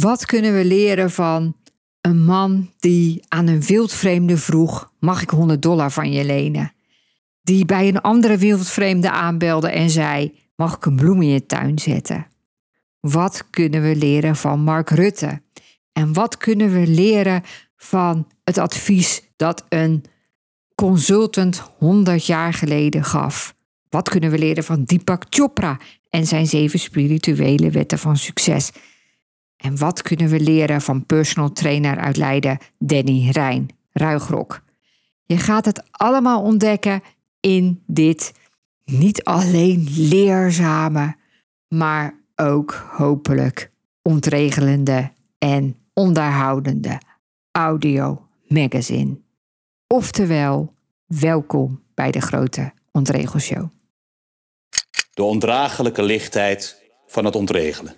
[0.00, 1.56] Wat kunnen we leren van
[2.00, 6.72] een man die aan een wildvreemde vroeg: Mag ik 100 dollar van je lenen?
[7.42, 11.78] Die bij een andere wildvreemde aanbelde en zei: Mag ik een bloem in je tuin
[11.78, 12.26] zetten?
[13.00, 15.42] Wat kunnen we leren van Mark Rutte?
[15.92, 17.42] En wat kunnen we leren
[17.76, 20.04] van het advies dat een
[20.74, 23.54] consultant 100 jaar geleden gaf?
[23.88, 25.78] Wat kunnen we leren van Deepak Chopra
[26.10, 28.72] en zijn zeven spirituele wetten van succes?
[29.58, 34.62] En wat kunnen we leren van personal trainer uit Leiden, Danny Rijn, Ruigrok?
[35.24, 37.02] Je gaat het allemaal ontdekken
[37.40, 38.32] in dit
[38.84, 41.16] niet alleen leerzame,
[41.68, 43.70] maar ook hopelijk
[44.02, 47.00] ontregelende en onderhoudende
[47.52, 49.20] audio magazine.
[49.86, 50.74] Oftewel,
[51.06, 53.68] welkom bij de grote Ontregelshow.
[55.14, 57.94] De ondraaglijke lichtheid van het ontregelen.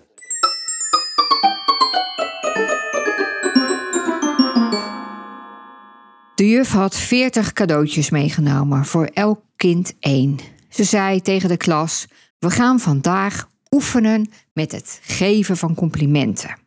[6.41, 10.39] De juf had veertig cadeautjes meegenomen, voor elk kind één.
[10.69, 12.07] Ze zei tegen de klas:
[12.39, 16.57] We gaan vandaag oefenen met het geven van complimenten.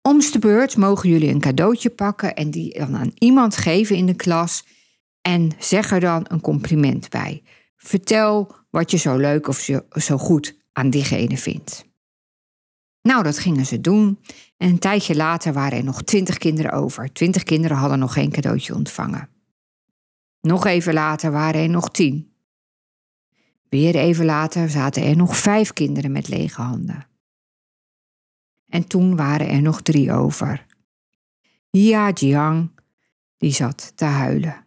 [0.00, 4.16] Omste beurt mogen jullie een cadeautje pakken en die dan aan iemand geven in de
[4.16, 4.64] klas
[5.20, 7.42] en zeg er dan een compliment bij.
[7.76, 11.91] Vertel wat je zo leuk of zo goed aan diegene vindt.
[13.02, 14.18] Nou, dat gingen ze doen.
[14.56, 17.12] En een tijdje later waren er nog twintig kinderen over.
[17.12, 19.28] Twintig kinderen hadden nog geen cadeautje ontvangen.
[20.40, 22.32] Nog even later waren er nog tien.
[23.68, 27.06] Weer even later zaten er nog vijf kinderen met lege handen.
[28.66, 30.66] En toen waren er nog drie over.
[31.70, 32.70] Ja, Jiang,
[33.36, 34.66] die zat te huilen.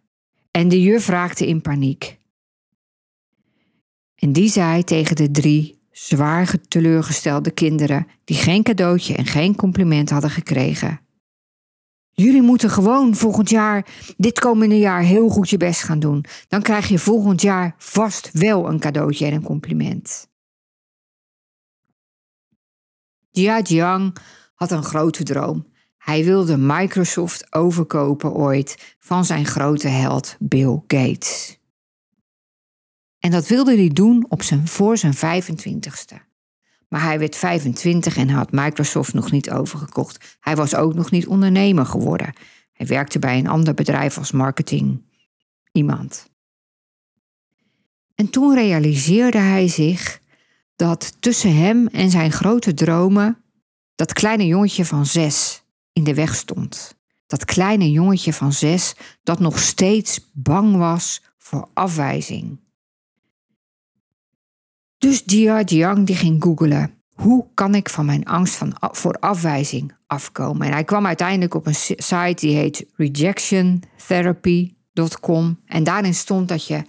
[0.51, 2.19] En de juf raakte in paniek.
[4.15, 10.09] En die zei tegen de drie zwaar teleurgestelde kinderen die geen cadeautje en geen compliment
[10.09, 10.99] hadden gekregen.
[12.11, 16.25] Jullie moeten gewoon volgend jaar, dit komende jaar, heel goed je best gaan doen.
[16.47, 20.27] Dan krijg je volgend jaar vast wel een cadeautje en een compliment.
[23.31, 24.15] Jia Jiang
[24.55, 25.67] had een grote droom.
[25.97, 31.59] Hij wilde Microsoft overkopen ooit van zijn grote held Bill Gates.
[33.25, 36.15] En dat wilde hij doen op zijn, voor zijn 25ste.
[36.89, 40.37] Maar hij werd 25 en had Microsoft nog niet overgekocht.
[40.39, 42.33] Hij was ook nog niet ondernemer geworden.
[42.73, 45.01] Hij werkte bij een ander bedrijf als marketing
[45.71, 46.29] iemand.
[48.15, 50.19] En toen realiseerde hij zich
[50.75, 53.43] dat tussen hem en zijn grote dromen
[53.95, 55.63] dat kleine jongetje van zes
[55.93, 56.95] in de weg stond.
[57.27, 62.63] Dat kleine jongetje van zes dat nog steeds bang was voor afwijzing.
[65.05, 66.91] Dus Jia Jiang die ging googelen.
[67.13, 70.67] Hoe kan ik van mijn angst van, voor afwijzing afkomen?
[70.67, 75.59] En hij kwam uiteindelijk op een site die heet rejectiontherapy.com.
[75.65, 76.83] En daarin stond dat je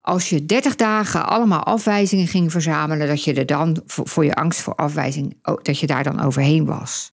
[0.00, 4.60] als je 30 dagen allemaal afwijzingen ging verzamelen, dat je er dan voor, je angst
[4.60, 7.12] voor afwijzing, dat je daar dan overheen was.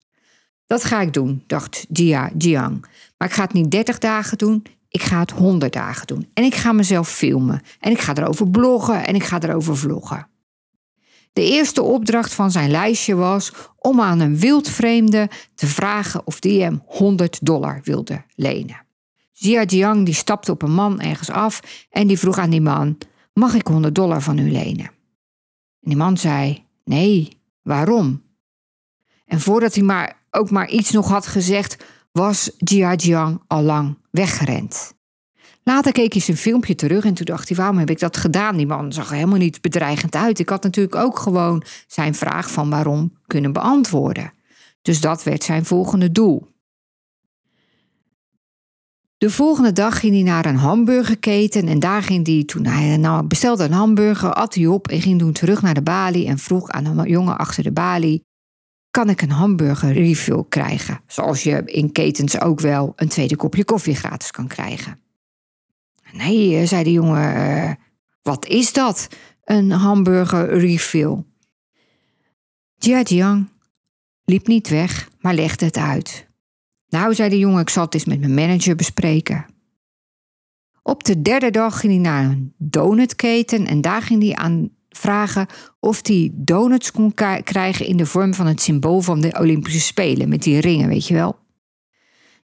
[0.68, 2.86] Dat ga ik doen, dacht Jia Jiang.
[3.18, 6.30] Maar ik ga het niet 30 dagen doen, ik ga het 100 dagen doen.
[6.34, 7.62] En ik ga mezelf filmen.
[7.80, 10.34] En ik ga erover bloggen en ik ga erover vloggen.
[11.36, 16.62] De eerste opdracht van zijn lijstje was om aan een wildvreemde te vragen of die
[16.62, 18.86] hem 100 dollar wilde lenen.
[19.32, 22.98] Jia Jiang die stapte op een man ergens af en die vroeg aan die man:
[23.34, 24.86] Mag ik 100 dollar van u lenen?
[24.86, 28.24] En die man zei: Nee, waarom?
[29.26, 33.98] En voordat hij maar ook maar iets nog had gezegd, was Jia Jiang al lang
[34.12, 34.95] weggerend.
[35.70, 38.58] Later keek hij zijn filmpje terug en toen dacht hij: waarom heb ik dat gedaan?
[38.58, 40.40] Die man zag helemaal niet bedreigend uit.
[40.40, 44.34] Ik had natuurlijk ook gewoon zijn vraag van waarom kunnen beantwoorden.
[44.82, 46.54] Dus dat werd zijn volgende doel.
[49.18, 53.28] De volgende dag ging hij naar een hamburgerketen en daar ging hij, toen hij nou
[53.28, 56.70] bestelde een hamburger, at hij op en ging toen terug naar de balie en vroeg
[56.70, 58.24] aan een jongen achter de balie,
[58.92, 61.00] kan ik een hamburger refill krijgen?
[61.08, 65.05] Zoals je in ketens ook wel een tweede kopje koffie gratis kan krijgen.
[66.18, 67.72] Nee, eh, zei de jongen, uh,
[68.22, 69.08] wat is dat?
[69.44, 71.24] Een hamburger refill.
[72.76, 73.50] Jia Jiang
[74.26, 76.28] liep niet weg, maar legde het uit.
[76.88, 79.46] Nou, zei de jongen, ik zal het eens met mijn manager bespreken.
[80.82, 85.48] Op de derde dag ging hij naar een donutketen en daar ging hij aan vragen
[85.80, 87.14] of hij donuts kon
[87.44, 91.08] krijgen in de vorm van het symbool van de Olympische Spelen, met die ringen, weet
[91.08, 91.45] je wel.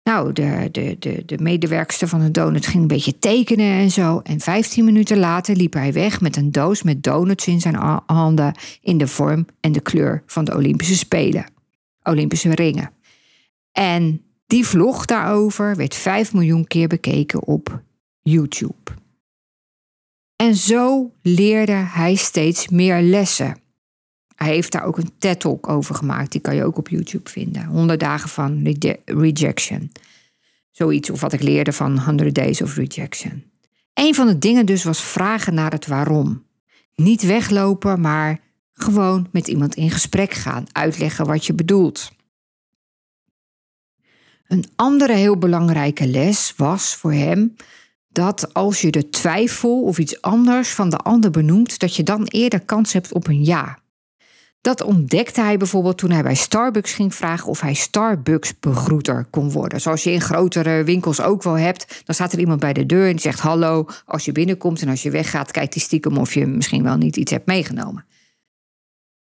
[0.04, 4.20] Nou, de, de, de, de medewerkster van de donut ging een beetje tekenen en zo.
[4.20, 8.56] En 15 minuten later liep hij weg met een doos met donuts in zijn handen
[8.82, 11.46] in de vorm en de kleur van de Olympische Spelen.
[12.04, 12.92] Olympische ringen.
[13.72, 17.82] En die vlog daarover werd 5 miljoen keer bekeken op
[18.22, 18.92] YouTube.
[20.36, 23.61] En zo leerde hij steeds meer lessen.
[24.42, 26.32] Hij heeft daar ook een TED-talk over gemaakt.
[26.32, 27.66] Die kan je ook op YouTube vinden.
[27.66, 29.92] 100 dagen van rejection.
[30.72, 33.44] Zoiets, of wat ik leerde van 100 Days of Rejection.
[33.94, 36.46] Een van de dingen dus was vragen naar het waarom.
[36.96, 38.40] Niet weglopen, maar
[38.74, 40.66] gewoon met iemand in gesprek gaan.
[40.72, 42.12] Uitleggen wat je bedoelt.
[44.48, 47.56] Een andere heel belangrijke les was voor hem
[48.08, 52.24] dat als je de twijfel of iets anders van de ander benoemt, dat je dan
[52.26, 53.80] eerder kans hebt op een ja.
[54.62, 59.82] Dat ontdekte hij bijvoorbeeld toen hij bij Starbucks ging vragen of hij Starbucks-begroeter kon worden.
[59.82, 62.02] Zoals je in grotere winkels ook wel hebt.
[62.06, 64.82] Dan staat er iemand bij de deur en die zegt hallo als je binnenkomt.
[64.82, 68.06] En als je weggaat, kijkt hij stiekem of je misschien wel niet iets hebt meegenomen.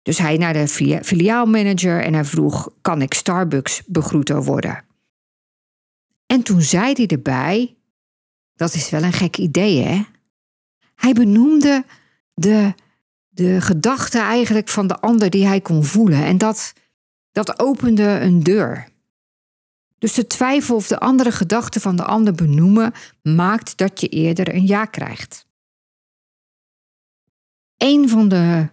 [0.02, 0.68] Dus hij naar de
[1.04, 4.84] filiaalmanager en hij vroeg: kan ik Starbucks-begroeter worden?
[6.26, 7.76] En toen zei hij erbij:
[8.56, 10.04] dat is wel een gek idee, hè?
[10.96, 11.86] Hij benoemde
[12.34, 12.74] de
[13.34, 16.24] de gedachte eigenlijk van de ander die hij kon voelen.
[16.24, 16.74] En dat,
[17.32, 18.92] dat opende een deur.
[19.98, 24.56] Dus de twijfel of de andere gedachte van de ander benoemen maakt dat je eerder
[24.56, 25.48] een ja krijgt.
[27.78, 28.70] Een van de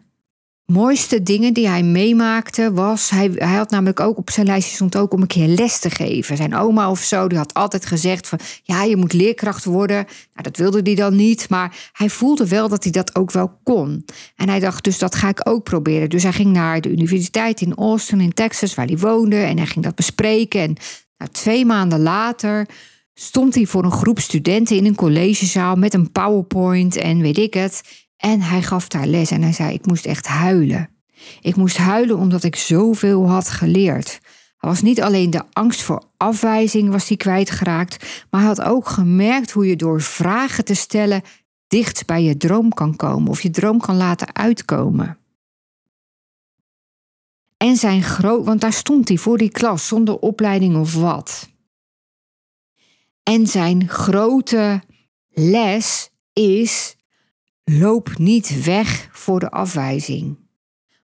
[0.71, 4.97] mooiste dingen die hij meemaakte was, hij, hij had namelijk ook op zijn lijstje stond
[4.97, 6.37] ook om een keer les te geven.
[6.37, 9.97] Zijn oma of zo, die had altijd gezegd van, ja, je moet leerkracht worden.
[9.97, 13.59] Nou, dat wilde hij dan niet, maar hij voelde wel dat hij dat ook wel
[13.63, 14.05] kon.
[14.37, 16.11] En hij dacht, dus dat ga ik ook proberen.
[16.11, 19.67] Dus hij ging naar de universiteit in Austin in Texas, waar hij woonde, en hij
[19.67, 20.61] ging dat bespreken.
[20.61, 20.77] En
[21.17, 22.69] nou, twee maanden later
[23.15, 27.55] stond hij voor een groep studenten in een collegezaal met een PowerPoint en weet ik
[27.55, 27.83] het.
[28.21, 30.89] En hij gaf daar les en hij zei: Ik moest echt huilen.
[31.41, 34.21] Ik moest huilen omdat ik zoveel had geleerd.
[34.57, 38.89] Hij was niet alleen de angst voor afwijzing was hij kwijtgeraakt, maar hij had ook
[38.89, 41.23] gemerkt hoe je door vragen te stellen
[41.67, 45.19] dicht bij je droom kan komen of je droom kan laten uitkomen.
[47.57, 51.49] En zijn groot, want daar stond hij voor die klas zonder opleiding of wat.
[53.23, 54.83] En zijn grote
[55.29, 56.97] les is
[57.79, 60.39] Loop niet weg voor de afwijzing,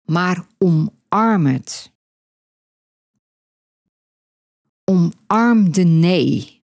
[0.06, 1.92] maar omarm het.
[4.83, 6.63] Omarm de nee.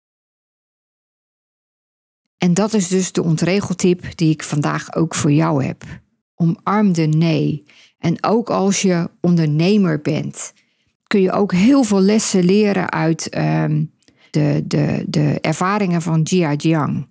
[2.38, 5.84] En dat is dus de ontregeltip die ik vandaag ook voor jou heb.
[6.36, 7.66] Omarm de nee.
[7.98, 10.54] En ook als je ondernemer bent,
[11.08, 13.86] kun je ook heel veel lessen leren uit ehm,
[14.30, 17.08] de, de, de ervaringen van Jia Jiang.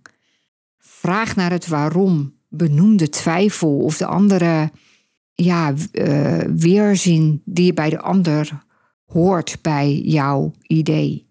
[0.79, 4.71] Vraag naar het waarom benoemde twijfel of de andere
[5.35, 8.65] ja, uh, weerzin die je bij de ander
[9.05, 11.29] hoort bij jouw idee.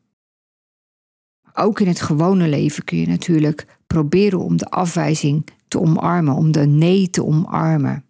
[1.53, 6.51] Ook in het gewone leven kun je natuurlijk proberen om de afwijzing te omarmen, om
[6.51, 8.05] de nee te omarmen.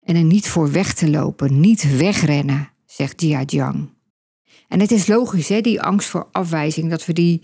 [0.00, 3.94] En er niet voor weg te lopen, niet wegrennen, zegt Jia Jiang.
[4.68, 7.42] En het is logisch, hè, die angst voor afwijzing, dat we die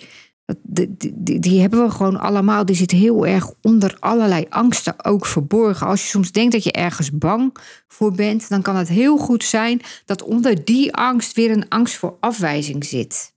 [0.62, 2.64] die, die, die, hebben we gewoon allemaal.
[2.64, 5.87] Die zit heel erg onder allerlei angsten ook verborgen.
[5.87, 7.56] Als je soms denkt dat je ergens bang
[7.88, 11.96] voor bent, dan kan het heel goed zijn dat onder die angst weer een angst
[11.96, 13.32] voor afwijzing zit.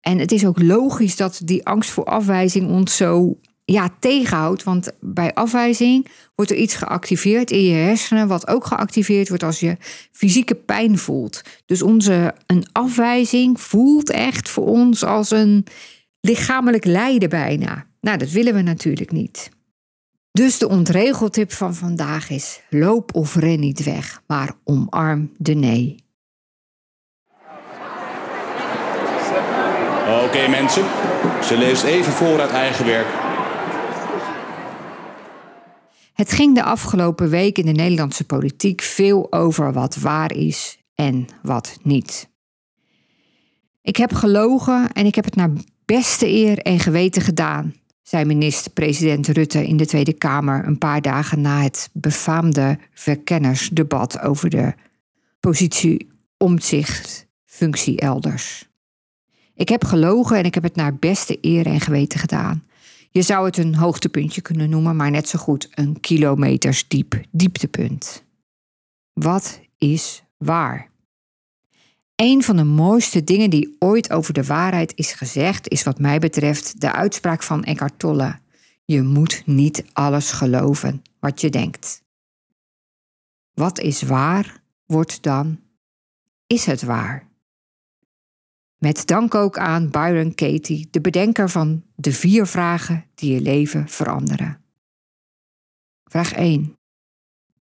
[0.00, 4.62] En het is ook logisch dat die angst voor afwijzing ons zo ja, tegenhoudt.
[4.62, 9.60] Want bij afwijzing wordt er iets geactiveerd in je hersenen, wat ook geactiveerd wordt als
[9.60, 9.76] je
[10.12, 11.42] fysieke pijn voelt.
[11.66, 15.66] Dus onze, een afwijzing voelt echt voor ons als een
[16.24, 17.86] lichamelijk lijden bijna.
[18.00, 19.50] Nou, dat willen we natuurlijk niet.
[20.32, 26.02] Dus de ontregeltip van vandaag is: loop of ren niet weg, maar omarm de nee.
[30.24, 30.84] Oké mensen,
[31.42, 33.06] ze leest even voor uit eigen werk.
[36.14, 41.26] Het ging de afgelopen week in de Nederlandse politiek veel over wat waar is en
[41.42, 42.28] wat niet.
[43.82, 45.50] Ik heb gelogen en ik heb het naar
[45.84, 51.40] beste eer en geweten gedaan, zei minister-president Rutte in de Tweede Kamer een paar dagen
[51.40, 54.74] na het befaamde verkennersdebat over de
[55.40, 58.68] positie omzicht functie elders.
[59.54, 62.64] Ik heb gelogen en ik heb het naar beste eer en geweten gedaan.
[63.10, 68.24] Je zou het een hoogtepuntje kunnen noemen, maar net zo goed een kilometers diep dieptepunt.
[69.12, 70.90] Wat is waar?
[72.14, 76.18] Een van de mooiste dingen die ooit over de waarheid is gezegd, is wat mij
[76.18, 78.38] betreft de uitspraak van Eckhart Tolle.
[78.84, 82.02] Je moet niet alles geloven wat je denkt.
[83.52, 85.60] Wat is waar, wordt dan,
[86.46, 87.28] is het waar?
[88.78, 93.88] Met dank ook aan Byron Katie, de bedenker van de vier vragen die je leven
[93.88, 94.64] veranderen.
[96.04, 96.76] Vraag 1.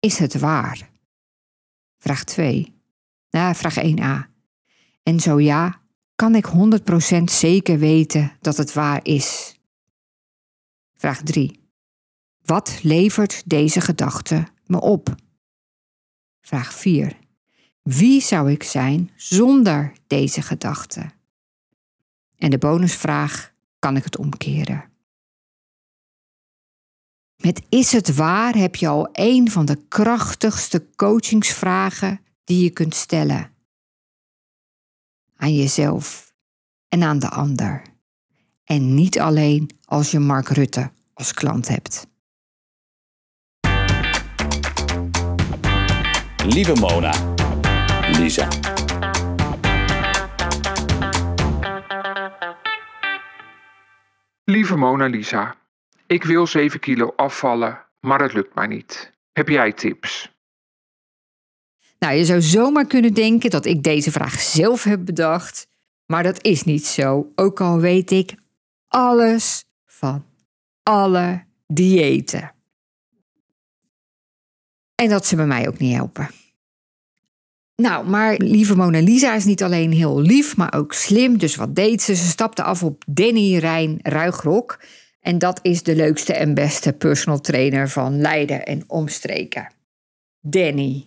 [0.00, 0.91] Is het waar?
[1.99, 2.75] Vraag 2.
[3.31, 4.36] Nou, vraag 1a.
[5.09, 5.81] En zo ja,
[6.15, 9.59] kan ik 100% zeker weten dat het waar is?
[10.97, 11.61] Vraag 3.
[12.45, 15.15] Wat levert deze gedachte me op?
[16.41, 17.19] Vraag 4.
[17.83, 21.11] Wie zou ik zijn zonder deze gedachte?
[22.37, 24.85] En de bonusvraag: kan ik het omkeren?
[27.37, 32.95] Met is het waar heb je al een van de krachtigste coachingsvragen die je kunt
[32.95, 33.56] stellen.
[35.37, 36.35] Aan jezelf
[36.88, 37.83] en aan de ander.
[38.64, 42.07] En niet alleen als je Mark Rutte als klant hebt.
[46.47, 47.35] Lieve Mona,
[48.19, 48.49] Lisa.
[54.45, 55.55] Lieve Mona Lisa,
[56.07, 59.12] ik wil 7 kilo afvallen, maar het lukt maar niet.
[59.33, 60.36] Heb jij tips?
[61.99, 65.67] Nou, je zou zomaar kunnen denken dat ik deze vraag zelf heb bedacht,
[66.07, 67.33] maar dat is niet zo.
[67.35, 68.35] Ook al weet ik
[68.88, 70.25] alles van
[70.83, 72.55] alle diëten.
[74.95, 76.29] En dat ze bij mij ook niet helpen.
[77.76, 81.38] Nou, maar lieve Mona Lisa is niet alleen heel lief, maar ook slim.
[81.38, 82.15] Dus wat deed ze?
[82.15, 84.81] Ze stapte af op Danny Rijn Ruigrok.
[85.21, 89.75] En dat is de leukste en beste personal trainer van Leiden en omstreken.
[90.41, 91.07] Danny,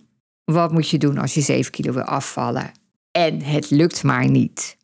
[0.52, 2.72] wat moet je doen als je 7 kilo wil afvallen?
[3.10, 4.76] En het lukt maar niet.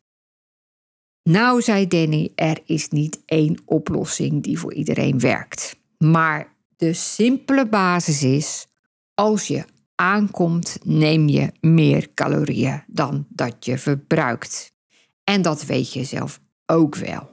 [1.23, 5.79] Nou, zei Danny, er is niet één oplossing die voor iedereen werkt.
[5.97, 8.67] Maar de simpele basis is:
[9.13, 14.73] als je aankomt, neem je meer calorieën dan dat je verbruikt.
[15.23, 17.29] En dat weet je zelf ook wel.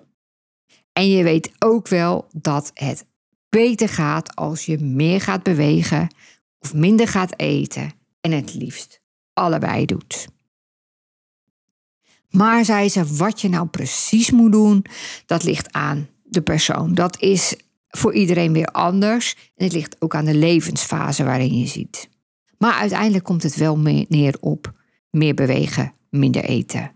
[0.93, 3.07] En je weet ook wel dat het
[3.49, 6.15] beter gaat als je meer gaat bewegen
[6.59, 7.93] of minder gaat eten
[8.25, 9.01] en het liefst
[9.33, 10.29] allebei doet.
[12.31, 14.85] Maar zei ze, wat je nou precies moet doen,
[15.27, 16.95] dat ligt aan de persoon.
[16.95, 17.57] Dat is
[17.89, 22.09] voor iedereen weer anders en het ligt ook aan de levensfase waarin je ziet.
[22.59, 23.79] Maar uiteindelijk komt het wel
[24.09, 24.73] neer op
[25.11, 26.93] meer bewegen, minder eten.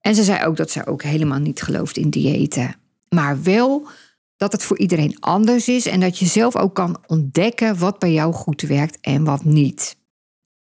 [0.00, 2.76] En ze zei ook dat ze ook helemaal niet gelooft in diëten.
[3.08, 3.88] Maar wel
[4.36, 8.12] dat het voor iedereen anders is en dat je zelf ook kan ontdekken wat bij
[8.12, 9.96] jou goed werkt en wat niet.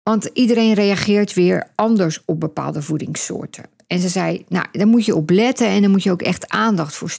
[0.05, 3.65] Want iedereen reageert weer anders op bepaalde voedingssoorten.
[3.87, 6.49] En ze zei, nou, daar moet je op letten en dan moet je ook echt
[6.49, 7.17] aandacht voor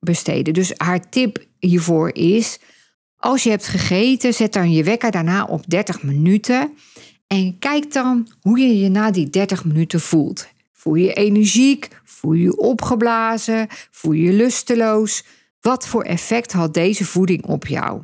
[0.00, 0.54] besteden.
[0.54, 2.58] Dus haar tip hiervoor is,
[3.16, 6.72] als je hebt gegeten, zet dan je wekker daarna op 30 minuten.
[7.26, 10.48] En kijk dan hoe je je na die 30 minuten voelt.
[10.72, 11.88] Voel je energiek?
[12.04, 13.66] Voel je opgeblazen?
[13.90, 15.24] Voel je lusteloos?
[15.60, 18.02] Wat voor effect had deze voeding op jou?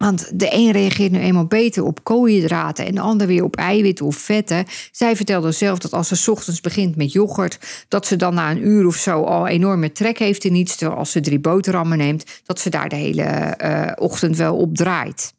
[0.00, 4.06] Want de een reageert nu eenmaal beter op koolhydraten en de ander weer op eiwitten
[4.06, 4.64] of vetten.
[4.92, 8.66] Zij vertelde zelf dat als ze ochtends begint met yoghurt, dat ze dan na een
[8.66, 10.76] uur of zo al enorme trek heeft in iets.
[10.76, 14.76] Terwijl als ze drie boterhammen neemt, dat ze daar de hele uh, ochtend wel op
[14.76, 15.34] draait.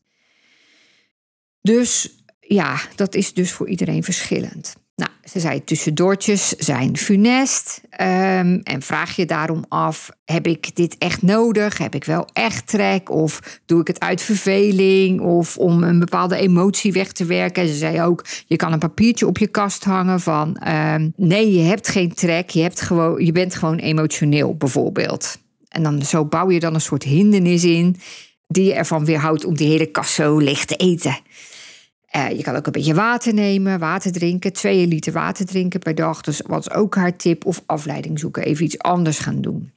[1.61, 4.75] Dus ja, dat is dus voor iedereen verschillend.
[5.31, 7.81] Ze zei tussendoortjes zijn funest.
[7.91, 11.77] Um, en vraag je daarom af: heb ik dit echt nodig?
[11.77, 13.09] Heb ik wel echt trek?
[13.09, 15.21] Of doe ik het uit verveling?
[15.21, 17.67] Of om een bepaalde emotie weg te werken?
[17.67, 21.63] Ze zei ook: je kan een papiertje op je kast hangen van: um, nee, je
[21.63, 22.49] hebt geen trek.
[22.49, 25.37] Je, hebt gewoon, je bent gewoon emotioneel, bijvoorbeeld.
[25.67, 27.95] En dan zo bouw je dan een soort hindernis in
[28.47, 31.17] die je ervan weerhoudt om die hele kast zo licht te eten.
[32.15, 35.95] Uh, je kan ook een beetje water nemen, water drinken, 2 liter water drinken per
[35.95, 36.21] dag.
[36.21, 37.45] Dus wat is ook haar tip?
[37.45, 39.71] Of afleiding zoeken, even iets anders gaan doen.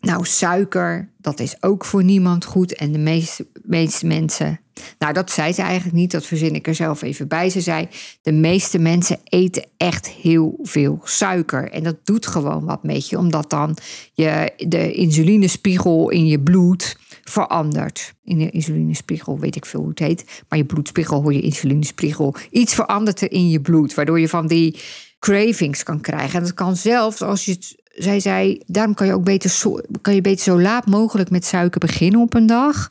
[0.00, 2.74] Nou, suiker, dat is ook voor niemand goed.
[2.74, 4.60] En de meeste, meeste mensen.
[4.98, 7.50] Nou, dat zei ze eigenlijk niet, dat verzin ik er zelf even bij.
[7.50, 7.88] Ze zei:
[8.22, 11.70] De meeste mensen eten echt heel veel suiker.
[11.70, 13.76] En dat doet gewoon wat met je, omdat dan
[14.12, 18.14] je, de insulinespiegel in je bloed verandert.
[18.24, 20.42] In de insulinespiegel weet ik veel hoe het heet.
[20.48, 22.34] Maar je bloedspiegel hoor je insulinespiegel.
[22.50, 24.80] Iets verandert er in je bloed, waardoor je van die
[25.18, 26.38] cravings kan krijgen.
[26.38, 29.80] En dat kan zelfs als je het zij zei, daarom kan je ook beter zo,
[30.02, 32.88] kan je beter zo laat mogelijk met suiker beginnen op een dag.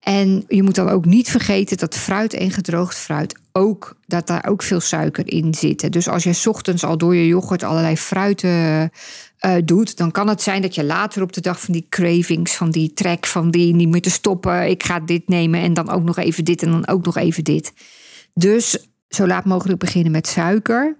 [0.00, 4.46] En je moet dan ook niet vergeten dat fruit en gedroogd fruit ook, dat daar
[4.48, 5.92] ook veel suiker in zit.
[5.92, 10.42] Dus als je ochtends al door je yoghurt allerlei fruiten uh, doet, dan kan het
[10.42, 13.74] zijn dat je later op de dag van die cravings, van die trek, van die
[13.74, 16.70] niet meer te stoppen, ik ga dit nemen en dan ook nog even dit en
[16.70, 17.72] dan ook nog even dit.
[18.34, 20.96] Dus zo laat mogelijk beginnen met suiker.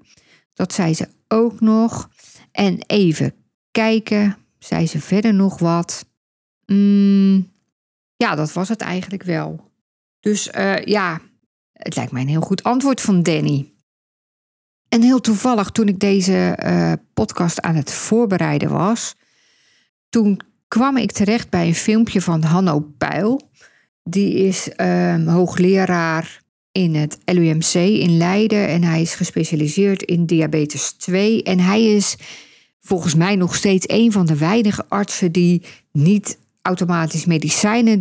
[0.54, 2.10] Dat zei ze ook nog.
[2.52, 3.34] En even
[3.70, 6.06] kijken, zei ze verder nog wat?
[6.66, 7.52] Mm,
[8.16, 9.70] ja, dat was het eigenlijk wel.
[10.20, 11.20] Dus uh, ja,
[11.72, 13.72] het lijkt mij een heel goed antwoord van Danny.
[14.88, 19.14] En heel toevallig, toen ik deze uh, podcast aan het voorbereiden was,
[20.08, 23.50] toen kwam ik terecht bij een filmpje van Hanno Puil.
[24.02, 26.42] Die is um, hoogleraar
[26.74, 31.42] in het LUMC in Leiden en hij is gespecialiseerd in diabetes 2.
[31.42, 32.16] En hij is
[32.80, 35.62] volgens mij nog steeds een van de weinige artsen die
[35.92, 38.00] niet automatisch medicijnen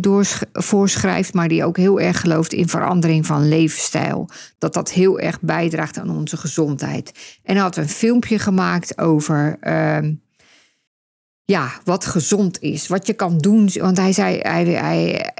[0.52, 4.28] voorschrijft, maar die ook heel erg gelooft in verandering van levensstijl.
[4.58, 7.38] Dat dat heel erg bijdraagt aan onze gezondheid.
[7.42, 10.10] En hij had een filmpje gemaakt over uh,
[11.44, 13.70] ja, wat gezond is, wat je kan doen.
[13.72, 15.32] Want hij zei, hij, hij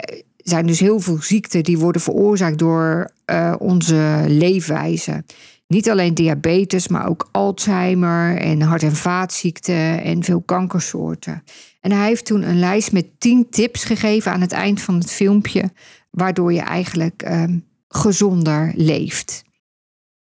[0.44, 5.24] zijn dus heel veel ziekten die worden veroorzaakt door uh, onze leefwijze.
[5.66, 11.42] Niet alleen diabetes, maar ook Alzheimer en hart- en vaatziekten en veel kankersoorten.
[11.80, 15.10] En hij heeft toen een lijst met tien tips gegeven aan het eind van het
[15.10, 15.70] filmpje,
[16.10, 19.44] waardoor je eigenlijk um, gezonder leeft.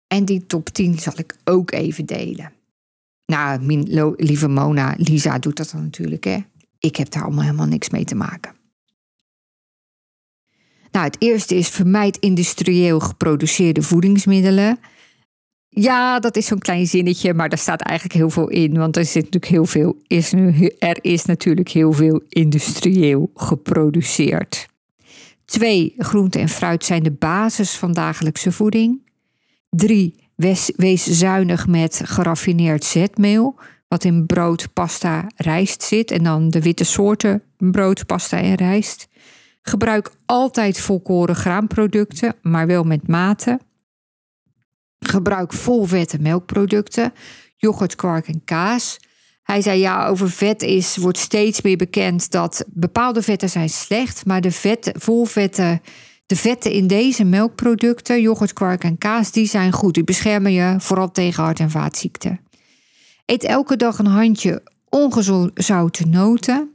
[0.07, 2.51] En die top 10 zal ik ook even delen.
[3.25, 3.83] Nou,
[4.17, 6.38] lieve Mona, Lisa doet dat dan natuurlijk, hè.
[6.79, 8.55] Ik heb daar allemaal helemaal niks mee te maken.
[10.96, 14.80] Nou, het eerste is vermijd industrieel geproduceerde voedingsmiddelen.
[15.70, 18.77] Ja, dat is zo'n klein zinnetje, maar daar staat eigenlijk heel veel in.
[18.77, 24.68] Want er zit natuurlijk heel veel, is nu, er is natuurlijk heel veel industrieel geproduceerd.
[25.46, 29.01] Twee, groente en fruit zijn de basis van dagelijkse voeding.
[29.70, 33.55] Drie, wees, wees zuinig met geraffineerd zetmeel,
[33.88, 36.12] wat in brood, pasta, rijst zit.
[36.12, 39.08] En dan de witte soorten brood, pasta en rijst.
[39.68, 43.60] Gebruik altijd volkoren graanproducten, maar wel met mate.
[45.00, 47.14] Gebruik volvette melkproducten,
[47.58, 49.00] yoghurt, kwark en kaas.
[49.44, 54.25] Hij zei ja, over vet is, wordt steeds meer bekend dat bepaalde vetten zijn slecht,
[54.25, 55.82] maar de vetten, volvetten,
[56.25, 59.94] de vetten in deze melkproducten, yoghurt, kwark en kaas, die zijn goed.
[59.94, 62.40] Die beschermen je vooral tegen hart- en vaatziekten.
[63.25, 66.75] Eet elke dag een handje ongezouten noten.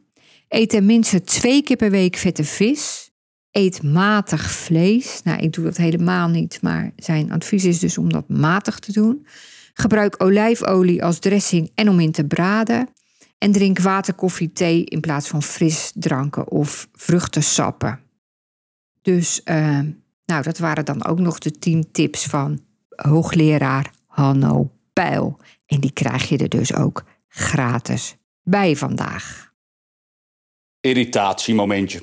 [0.50, 3.10] Eet tenminste twee keer per week vette vis.
[3.50, 5.20] Eet matig vlees.
[5.24, 8.92] Nou, ik doe dat helemaal niet, maar zijn advies is dus om dat matig te
[8.92, 9.26] doen.
[9.74, 12.88] Gebruik olijfolie als dressing en om in te braden.
[13.38, 18.00] En drink water, koffie, thee in plaats van frisdranken of vruchtensappen.
[19.02, 19.80] Dus, uh,
[20.24, 25.38] nou, dat waren dan ook nog de 10 tips van hoogleraar Hanno Pijl.
[25.66, 29.49] En die krijg je er dus ook gratis bij vandaag.
[30.80, 32.02] Irritatiemomentje.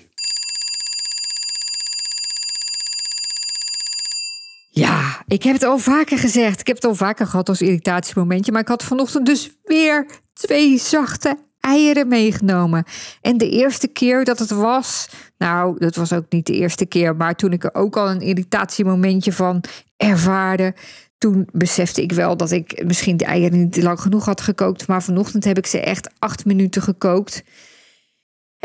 [4.69, 6.59] Ja, ik heb het al vaker gezegd.
[6.59, 8.51] Ik heb het al vaker gehad als irritatiemomentje.
[8.51, 12.83] Maar ik had vanochtend dus weer twee zachte eieren meegenomen.
[13.21, 17.15] En de eerste keer dat het was, nou, dat was ook niet de eerste keer,
[17.15, 19.63] maar toen ik er ook al een irritatiemomentje van
[19.95, 20.75] ervaarde,
[21.17, 24.87] toen besefte ik wel dat ik misschien de eieren niet lang genoeg had gekookt.
[24.87, 27.43] Maar vanochtend heb ik ze echt acht minuten gekookt.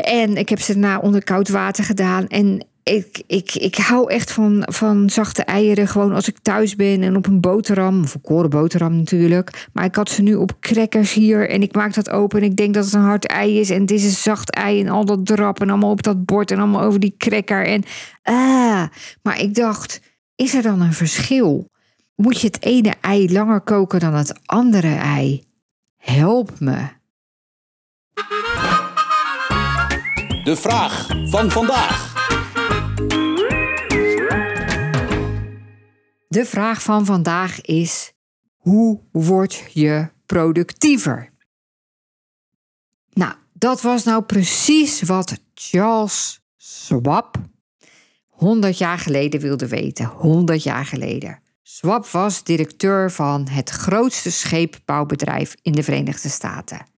[0.03, 2.27] En ik heb ze daarna onder koud water gedaan.
[2.27, 5.87] En ik, ik, ik hou echt van, van zachte eieren.
[5.87, 8.01] Gewoon als ik thuis ben en op een boterham.
[8.01, 9.67] Een korenboterham natuurlijk.
[9.73, 11.49] Maar ik had ze nu op crackers hier.
[11.49, 12.39] En ik maak dat open.
[12.39, 13.69] En ik denk dat het een hard ei is.
[13.69, 14.79] En het is een zacht ei.
[14.81, 15.61] En al dat drap.
[15.61, 16.51] En allemaal op dat bord.
[16.51, 17.65] En allemaal over die cracker.
[17.65, 17.83] En
[18.23, 18.83] ah.
[19.21, 20.01] Maar ik dacht,
[20.35, 21.69] is er dan een verschil?
[22.15, 25.43] Moet je het ene ei langer koken dan het andere ei?
[25.97, 26.87] Help me.
[30.43, 32.13] De vraag van vandaag.
[36.27, 38.13] De vraag van vandaag is:
[38.55, 41.29] hoe word je productiever?
[43.13, 47.37] Nou, Dat was nou precies wat Charles Schwab
[48.27, 50.05] 100 jaar geleden wilde weten.
[50.05, 51.39] 100 jaar geleden.
[51.61, 56.92] Schwab was directeur van het grootste scheepbouwbedrijf in de Verenigde Staten.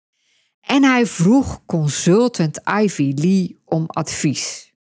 [0.67, 4.73] En hij vroeg consultant Ivy Lee om advies.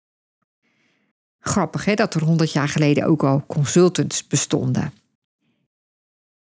[1.39, 4.93] Grappig hè, dat er 100 jaar geleden ook al consultants bestonden.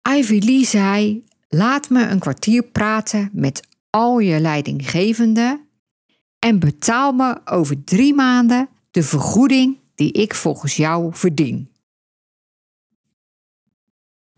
[0.09, 5.67] Ivy Lee zei: Laat me een kwartier praten met al je leidinggevenden
[6.39, 11.71] en betaal me over drie maanden de vergoeding die ik volgens jou verdien.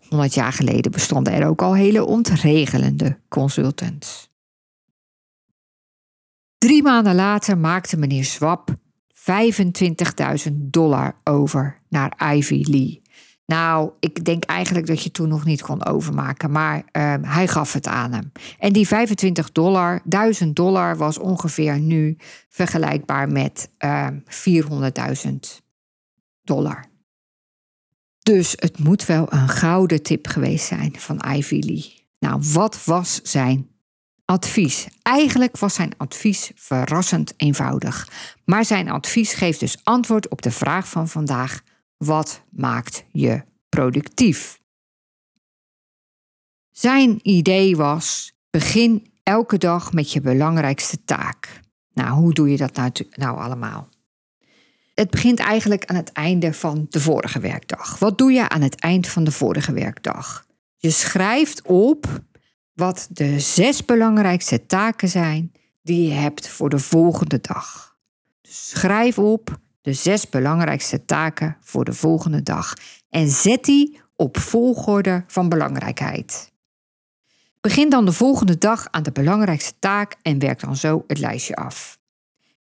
[0.10, 4.29] 100 jaar geleden bestonden er ook al hele ontregelende consultants.
[6.60, 8.76] Drie maanden later maakte meneer Swap
[10.50, 13.02] 25.000 dollar over naar Ivy Lee.
[13.46, 17.74] Nou, ik denk eigenlijk dat je toen nog niet kon overmaken, maar ehm, hij gaf
[17.74, 18.32] het aan hem.
[18.60, 22.18] En die 25 dollar, 1000 dollar was ongeveer nu
[22.50, 24.20] vergelijkbaar met uh, ehm,
[25.28, 25.36] 400.000
[26.44, 26.86] dollar.
[28.20, 32.08] Dus het moet wel een gouden tip geweest zijn van Ivy Lee.
[32.20, 33.68] Nou, wat was zijn
[34.30, 34.88] advies?
[35.02, 38.10] Eigenlijk was zijn advies verrassend eenvoudig.
[38.46, 41.62] Maar zijn advies geeft dus antwoord op de vraag van vandaag:
[41.98, 44.60] wat maakt je productief?
[46.72, 51.62] Zijn idee was: begin elke dag met je belangrijkste taak.
[51.94, 53.90] Nou, hoe doe je dat nou, nou allemaal?
[54.94, 58.00] Het begint eigenlijk aan het einde van de vorige werkdag.
[58.00, 60.46] Wat doe je aan het eind van de vorige werkdag?
[60.78, 62.22] Je schrijft op
[62.80, 67.96] wat de zes belangrijkste taken zijn die je hebt voor de volgende dag.
[68.42, 72.74] Dus schrijf op de zes belangrijkste taken voor de volgende dag
[73.10, 76.52] en zet die op volgorde van belangrijkheid.
[77.62, 81.56] Begin dan de volgende dag aan de belangrijkste taak en werk dan zo het lijstje
[81.56, 82.00] af.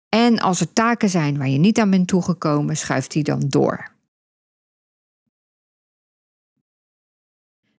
[0.08, 3.95] En als er taken zijn waar je niet aan bent toegekomen, schuift die dan door.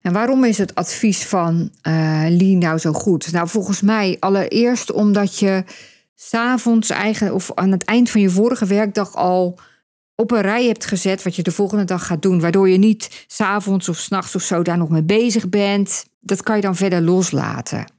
[0.08, 3.32] En waarom is het advies van uh, Lee nou zo goed?
[3.32, 5.64] Nou, volgens mij allereerst omdat je
[6.16, 9.60] s'avonds eigen of aan het eind van je vorige werkdag al
[10.16, 13.26] op een rij hebt gezet wat je de volgende dag gaat doen, waardoor je niet
[13.28, 16.06] s'avonds of s'nachts of zo daar nog mee bezig bent.
[16.20, 17.97] Dat kan je dan verder loslaten.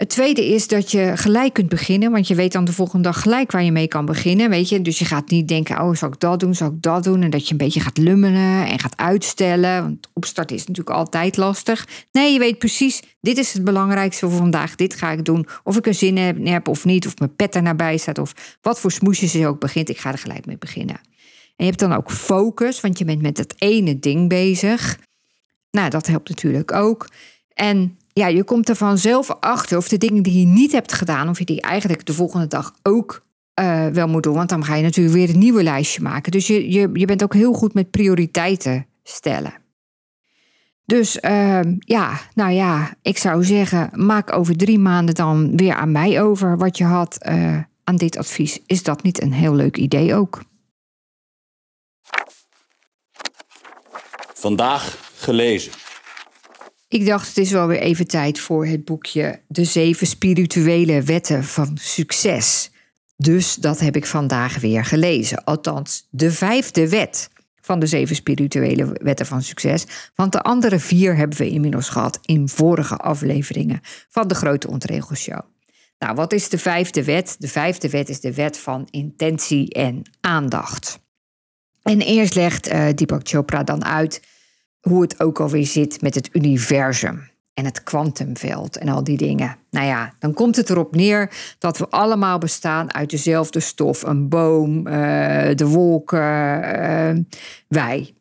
[0.00, 3.22] Het tweede is dat je gelijk kunt beginnen, want je weet dan de volgende dag
[3.22, 4.50] gelijk waar je mee kan beginnen.
[4.50, 4.82] Weet je?
[4.82, 7.22] Dus je gaat niet denken, oh, zal ik dat doen, zal ik dat doen?
[7.22, 9.82] En dat je een beetje gaat lummelen en gaat uitstellen.
[9.82, 11.88] Want opstarten is natuurlijk altijd lastig.
[12.12, 14.74] Nee, je weet precies, dit is het belangrijkste voor vandaag.
[14.74, 15.46] Dit ga ik doen.
[15.64, 18.58] Of ik er zin in heb of niet, of mijn pet er nabij staat, of
[18.60, 19.88] wat voor smoesjes je ook begint.
[19.88, 20.96] Ik ga er gelijk mee beginnen.
[21.56, 24.98] En je hebt dan ook focus, want je bent met het ene ding bezig.
[25.70, 27.08] Nou, dat helpt natuurlijk ook.
[27.54, 31.28] En ja, je komt er vanzelf achter of de dingen die je niet hebt gedaan,
[31.28, 33.22] of je die eigenlijk de volgende dag ook
[33.60, 34.34] uh, wel moet doen.
[34.34, 36.32] Want dan ga je natuurlijk weer een nieuwe lijstje maken.
[36.32, 39.52] Dus je, je, je bent ook heel goed met prioriteiten stellen.
[40.84, 45.92] Dus uh, ja, nou ja, ik zou zeggen, maak over drie maanden dan weer aan
[45.92, 48.58] mij over wat je had uh, aan dit advies.
[48.66, 50.42] Is dat niet een heel leuk idee ook?
[54.34, 55.72] Vandaag gelezen.
[56.90, 61.44] Ik dacht, het is wel weer even tijd voor het boekje De Zeven Spirituele Wetten
[61.44, 62.70] van Succes.
[63.16, 65.44] Dus dat heb ik vandaag weer gelezen.
[65.44, 69.86] Althans, de vijfde wet van de zeven spirituele wetten van succes.
[70.14, 75.40] Want de andere vier hebben we inmiddels gehad in vorige afleveringen van de Grote Ontregelshow.
[75.98, 77.36] Nou, wat is de vijfde wet?
[77.38, 81.00] De vijfde wet is de wet van intentie en aandacht.
[81.82, 84.22] En eerst legt uh, Deepak Chopra dan uit
[84.80, 89.56] hoe het ook alweer zit met het universum en het kwantumveld en al die dingen.
[89.70, 94.28] Nou ja, dan komt het erop neer dat we allemaal bestaan uit dezelfde stof: een
[94.28, 97.24] boom, uh, de wolken, uh,
[97.68, 98.14] wij.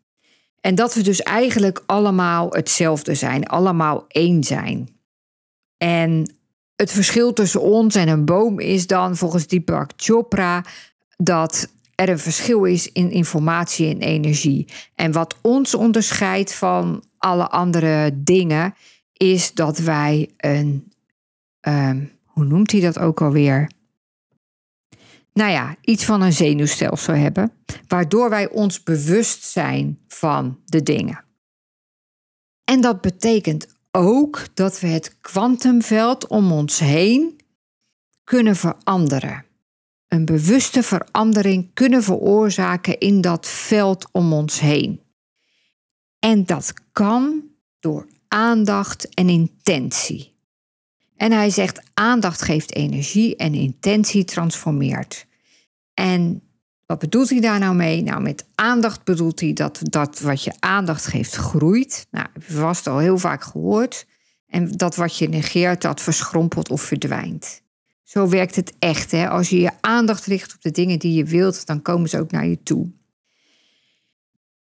[0.61, 4.89] En dat we dus eigenlijk allemaal hetzelfde zijn, allemaal één zijn.
[5.77, 6.33] En
[6.75, 10.63] het verschil tussen ons en een boom is dan volgens Deepak Chopra
[11.17, 11.69] dat
[11.99, 14.67] er een verschil is in informatie en energie.
[14.95, 18.73] En wat ons onderscheidt van alle andere dingen,
[19.13, 20.93] is dat wij een,
[21.59, 23.71] ehm, hoe noemt hij dat ook alweer?
[25.33, 27.51] Nou ja, iets van een zenuwstelsel hebben,
[27.87, 31.23] waardoor wij ons bewust zijn van de dingen.
[32.63, 37.39] En dat betekent ook dat we het kwantumveld om ons heen
[38.23, 39.47] kunnen veranderen
[40.09, 45.01] een bewuste verandering kunnen veroorzaken in dat veld om ons heen.
[46.19, 47.43] En dat kan
[47.79, 50.37] door aandacht en intentie.
[51.15, 55.25] En hij zegt aandacht geeft energie en intentie transformeert.
[55.93, 56.41] En
[56.85, 58.01] wat bedoelt hij daar nou mee?
[58.01, 62.07] Nou, met aandacht bedoelt hij dat dat wat je aandacht geeft groeit.
[62.11, 64.05] Nou, heb je vast al heel vaak gehoord.
[64.47, 67.61] En dat wat je negeert, dat verschrompelt of verdwijnt.
[68.09, 69.11] Zo werkt het echt.
[69.11, 69.29] Hè?
[69.29, 72.31] Als je je aandacht richt op de dingen die je wilt, dan komen ze ook
[72.31, 72.91] naar je toe.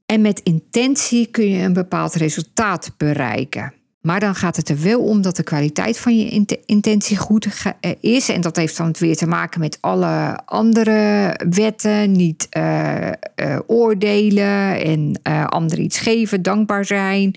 [0.05, 3.73] En met intentie kun je een bepaald resultaat bereiken.
[4.01, 7.47] Maar dan gaat het er wel om dat de kwaliteit van je intentie goed
[7.79, 8.29] eh, is.
[8.29, 12.11] En dat heeft dan weer te maken met alle andere wetten.
[12.11, 17.35] Niet uh, uh, oordelen en anderen iets geven, dankbaar zijn.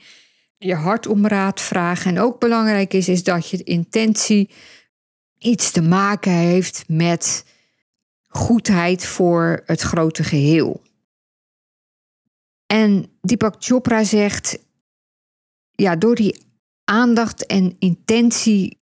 [0.59, 2.11] Je hart om raad vragen.
[2.11, 4.51] En ook belangrijk is, is dat je intentie
[5.47, 7.45] iets te maken heeft met
[8.27, 10.83] goedheid voor het grote geheel.
[12.67, 14.59] En Deepak Chopra zegt,
[15.71, 16.45] ja, door die
[16.85, 18.81] aandacht en intentie,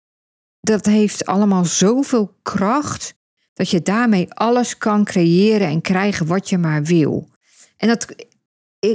[0.60, 3.14] dat heeft allemaal zoveel kracht
[3.52, 7.28] dat je daarmee alles kan creëren en krijgen wat je maar wil.
[7.76, 8.14] En dat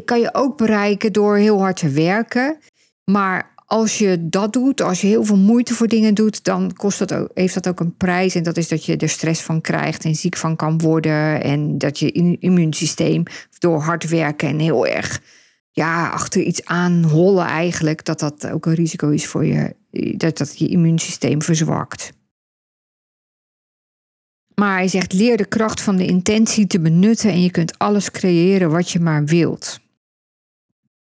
[0.05, 2.57] kan je ook bereiken door heel hard te werken.
[3.03, 6.99] Maar als je dat doet, als je heel veel moeite voor dingen doet, dan kost
[6.99, 8.35] dat ook, heeft dat ook een prijs.
[8.35, 11.43] En dat is dat je er stress van krijgt en ziek van kan worden.
[11.43, 13.23] En dat je immuunsysteem
[13.59, 15.21] door hard werken en heel erg
[15.71, 19.75] ja, achter iets aan hollen eigenlijk, dat dat ook een risico is voor je,
[20.17, 22.11] dat dat je immuunsysteem verzwakt.
[24.55, 28.11] Maar hij zegt, leer de kracht van de intentie te benutten en je kunt alles
[28.11, 29.79] creëren wat je maar wilt.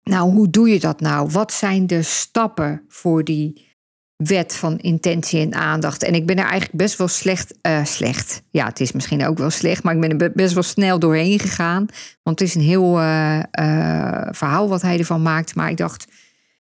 [0.04, 1.28] Nou, hoe doe je dat nou?
[1.30, 3.72] Wat zijn de stappen voor die
[4.16, 6.02] wet van intentie en aandacht?
[6.02, 8.42] En ik ben er eigenlijk best wel slecht, uh, slecht.
[8.50, 11.38] Ja, het is misschien ook wel slecht, maar ik ben er best wel snel doorheen
[11.38, 11.86] gegaan.
[12.22, 15.54] Want het is een heel uh, uh, verhaal wat hij ervan maakt.
[15.54, 16.06] Maar ik dacht,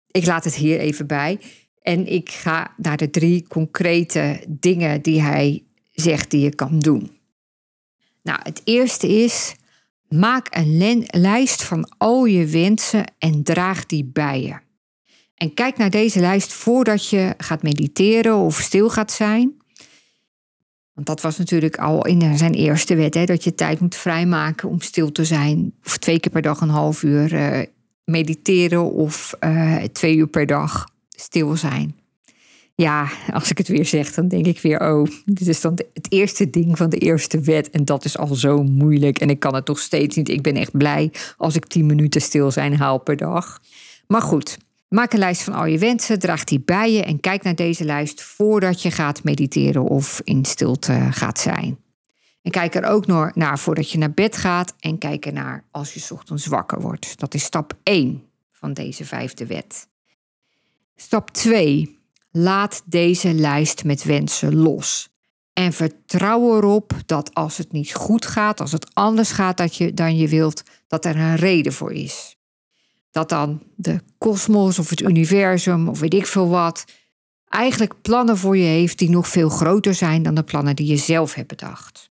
[0.08, 1.40] ik laat het hier even bij.
[1.82, 7.12] En ik ga naar de drie concrete dingen die hij zegt die je kan doen.
[8.24, 9.56] Nou, het eerste is
[10.10, 14.58] Maak een lijst van al je wensen en draag die bij je.
[15.36, 19.56] En kijk naar deze lijst voordat je gaat mediteren of stil gaat zijn.
[20.94, 24.70] Want dat was natuurlijk al in zijn eerste wet, hè, dat je tijd moet vrijmaken
[24.70, 25.74] om stil te zijn.
[25.86, 27.66] Of twee keer per dag een half uur uh,
[28.04, 31.96] mediteren of uh, twee uur per dag stil zijn.
[32.82, 36.12] Ja, als ik het weer zeg, dan denk ik weer, oh, dit is dan het
[36.12, 37.70] eerste ding van de eerste wet.
[37.70, 39.20] En dat is al zo moeilijk.
[39.20, 40.30] En ik kan het nog steeds niet.
[40.30, 43.62] Ik ben echt blij als ik tien minuten stil zijn haal per dag.
[44.08, 44.58] Maar goed,
[44.90, 47.84] maak een lijst van al je wensen, draag die bij je en kijk naar deze
[47.84, 51.78] lijst voordat je gaat mediteren of in stilte gaat zijn.
[52.42, 55.94] En kijk er ook naar voordat je naar bed gaat en kijk er naar als
[55.94, 57.20] je ochtends wakker wordt.
[57.20, 59.88] Dat is stap 1 van deze vijfde wet.
[60.96, 61.97] Stap 2.
[62.40, 65.10] Laat deze lijst met wensen los.
[65.54, 69.94] En vertrouw erop dat als het niet goed gaat, als het anders gaat dat je,
[69.94, 72.38] dan je wilt, dat er een reden voor is.
[73.12, 76.86] Dat dan de kosmos of het universum of weet ik veel wat,
[77.48, 80.98] eigenlijk plannen voor je heeft die nog veel groter zijn dan de plannen die je
[80.98, 82.10] zelf hebt bedacht.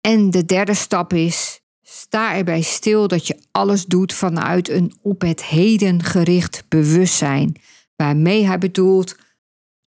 [0.00, 5.20] En de derde stap is: sta erbij stil dat je alles doet vanuit een op
[5.20, 7.56] het heden gericht bewustzijn
[7.98, 9.16] waarmee hij bedoelt: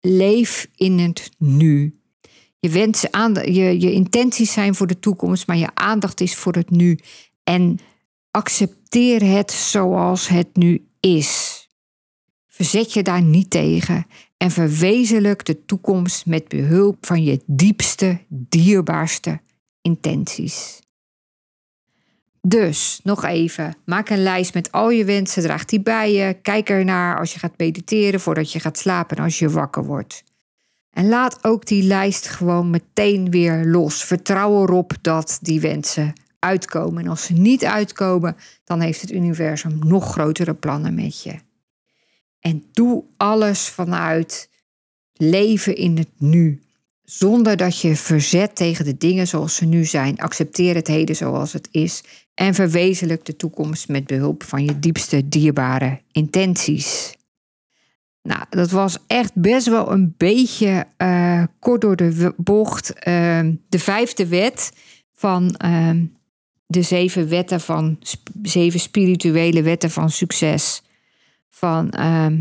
[0.00, 2.00] leef in het nu.
[2.60, 6.70] Je, aan, je, je intenties zijn voor de toekomst, maar je aandacht is voor het
[6.70, 6.98] nu.
[7.44, 7.78] En
[8.30, 11.62] accepteer het zoals het nu is.
[12.46, 19.40] Verzet je daar niet tegen en verwezenlijk de toekomst met behulp van je diepste, dierbaarste
[19.82, 20.80] intenties.
[22.42, 26.36] Dus nog even, maak een lijst met al je wensen, draag die bij je.
[26.42, 30.24] Kijk ernaar als je gaat mediteren, voordat je gaat slapen en als je wakker wordt.
[30.90, 34.04] En laat ook die lijst gewoon meteen weer los.
[34.04, 37.02] Vertrouw erop dat die wensen uitkomen.
[37.02, 41.34] En als ze niet uitkomen, dan heeft het universum nog grotere plannen met je.
[42.40, 44.50] En doe alles vanuit
[45.12, 46.62] leven in het nu.
[47.10, 50.18] Zonder dat je verzet tegen de dingen zoals ze nu zijn.
[50.18, 52.02] Accepteer het heden zoals het is
[52.34, 57.16] en verwezenlijk de toekomst met behulp van je diepste dierbare intenties.
[58.22, 62.88] Nou, dat was echt best wel een beetje uh, kort door de bocht.
[62.88, 64.72] Uh, de vijfde wet
[65.14, 65.90] van uh,
[66.66, 67.98] de zeven wetten van
[68.42, 70.82] zeven spirituele wetten van succes
[71.50, 72.40] van ehm,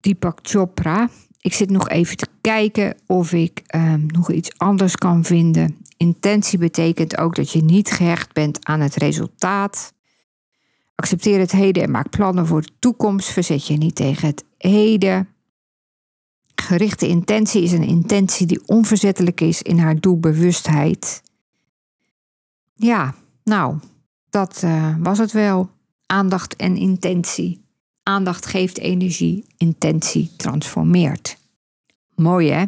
[0.00, 1.08] Deepak Chopra.
[1.46, 5.76] Ik zit nog even te kijken of ik ehm, nog iets anders kan vinden.
[5.96, 9.92] Intentie betekent ook dat je niet gehecht bent aan het resultaat.
[10.94, 13.28] Accepteer het heden en maak plannen voor de toekomst.
[13.28, 15.28] Verzet je niet tegen het heden.
[16.54, 21.22] gerichte intentie is een intentie die onverzettelijk is in haar doelbewustheid.
[22.74, 23.78] Ja, nou,
[24.30, 25.70] dat uh, was het wel.
[26.06, 27.65] Aandacht en intentie.
[28.08, 31.36] Aandacht geeft energie, intentie transformeert.
[32.14, 32.64] Mooi hè?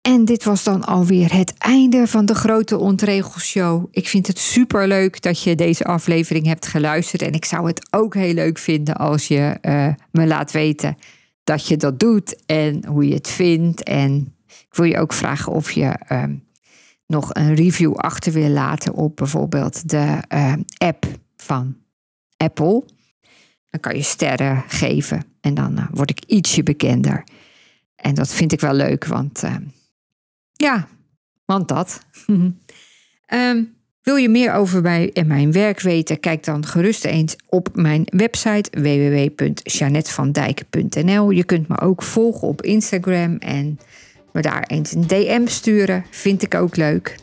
[0.00, 3.86] En dit was dan alweer het einde van de Grote Ontregelshow.
[3.90, 7.22] Ik vind het super leuk dat je deze aflevering hebt geluisterd.
[7.22, 10.96] En ik zou het ook heel leuk vinden als je uh, me laat weten
[11.44, 13.82] dat je dat doet en hoe je het vindt.
[13.82, 16.24] En ik wil je ook vragen of je uh,
[17.06, 21.76] nog een review achter wil laten op bijvoorbeeld de uh, app van
[22.36, 22.84] Apple.
[23.70, 27.24] Dan kan je sterren geven en dan uh, word ik ietsje bekender.
[27.96, 29.56] En dat vind ik wel leuk, want uh,
[30.52, 30.88] ja,
[31.44, 32.00] want dat.
[32.26, 32.58] um,
[34.02, 36.20] wil je meer over mij en mijn werk weten?
[36.20, 41.30] Kijk dan gerust eens op mijn website www.janetvandijk.nl.
[41.30, 43.78] Je kunt me ook volgen op Instagram en
[44.32, 46.04] me daar eens een DM sturen.
[46.10, 47.16] Vind ik ook leuk.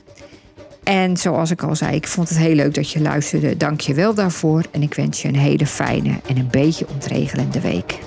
[0.85, 3.57] En zoals ik al zei, ik vond het heel leuk dat je luisterde.
[3.57, 7.61] Dank je wel daarvoor en ik wens je een hele fijne en een beetje ontregelende
[7.61, 7.99] week.